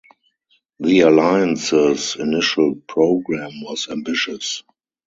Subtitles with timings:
[0.79, 4.63] The Alliance's initial program was ambitious.